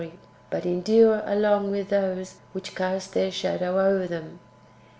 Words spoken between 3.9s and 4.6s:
them.